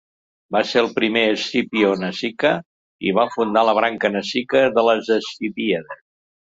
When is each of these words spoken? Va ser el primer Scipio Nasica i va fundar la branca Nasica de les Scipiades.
Va 0.53 0.61
ser 0.69 0.79
el 0.85 0.89
primer 0.95 1.23
Scipio 1.41 1.91
Nasica 2.05 2.55
i 3.11 3.15
va 3.21 3.29
fundar 3.37 3.67
la 3.71 3.79
branca 3.83 4.15
Nasica 4.19 4.67
de 4.79 4.89
les 4.91 5.17
Scipiades. 5.29 6.07